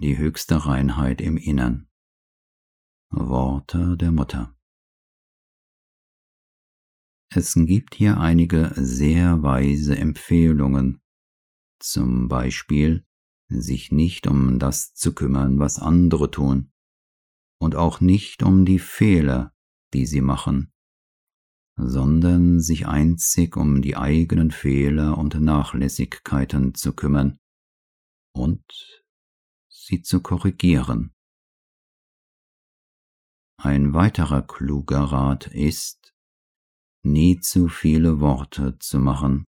[0.00, 1.86] die höchste Reinheit im Innern.
[3.10, 4.56] Worte der Mutter.
[7.28, 11.02] Es gibt hier einige sehr weise Empfehlungen,
[11.80, 13.06] zum Beispiel
[13.50, 16.72] sich nicht um das zu kümmern, was andere tun,
[17.60, 19.54] und auch nicht um die Fehler,
[19.92, 20.72] die sie machen,
[21.76, 27.38] sondern sich einzig um die eigenen Fehler und Nachlässigkeiten zu kümmern
[28.32, 28.64] und
[29.70, 31.14] sie zu korrigieren.
[33.56, 36.14] Ein weiterer kluger Rat ist,
[37.02, 39.46] nie zu viele Worte zu machen,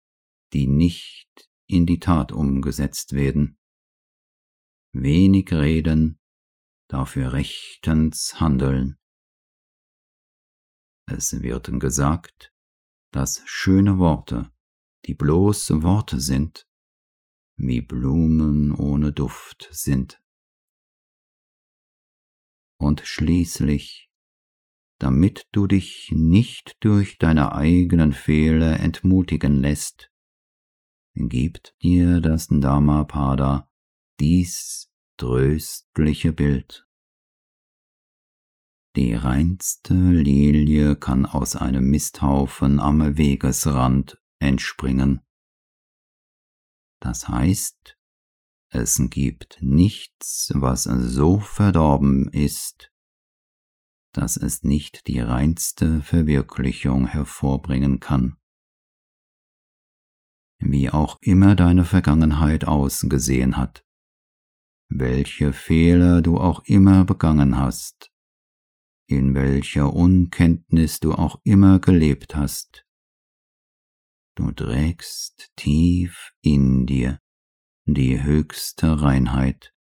[0.53, 3.57] die nicht in die Tat umgesetzt werden.
[4.93, 6.19] Wenig reden,
[6.89, 8.97] dafür rechtens handeln.
[11.09, 12.53] Es wird gesagt,
[13.11, 14.51] dass schöne Worte,
[15.05, 16.66] die bloß Worte sind,
[17.57, 20.21] wie Blumen ohne Duft sind.
[22.79, 24.09] Und schließlich,
[24.99, 30.11] damit du dich nicht durch deine eigenen Fehler entmutigen lässt,
[31.15, 33.69] gibt dir das Dhammapada
[34.19, 36.87] dies tröstliche Bild.
[38.95, 45.21] Die reinste Lilie kann aus einem Misthaufen am Wegesrand entspringen.
[46.99, 47.97] Das heißt,
[48.69, 52.91] es gibt nichts, was so verdorben ist,
[54.13, 58.37] dass es nicht die reinste Verwirklichung hervorbringen kann.
[60.59, 63.85] Wie auch immer deine Vergangenheit ausgesehen hat,
[64.89, 68.11] welche Fehler du auch immer begangen hast,
[69.07, 72.86] in welcher Unkenntnis du auch immer gelebt hast.
[74.37, 77.19] Du trägst tief in dir
[77.85, 79.73] die höchste Reinheit,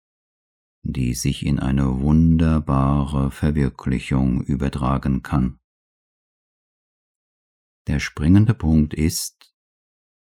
[0.82, 5.60] die sich in eine wunderbare Verwirklichung übertragen kann.
[7.88, 9.54] Der springende Punkt ist,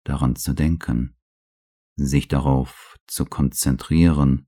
[0.03, 1.18] daran zu denken,
[1.95, 4.47] sich darauf zu konzentrieren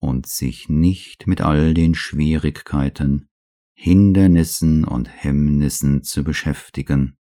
[0.00, 3.28] und sich nicht mit all den Schwierigkeiten,
[3.74, 7.18] Hindernissen und Hemmnissen zu beschäftigen.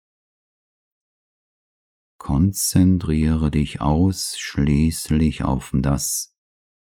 [2.37, 6.37] Konzentriere dich ausschließlich auf das,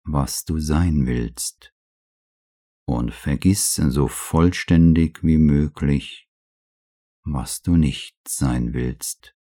[0.03, 1.73] was du sein willst,
[2.85, 6.27] und vergiss so vollständig wie möglich,
[7.23, 9.36] was du nicht sein willst.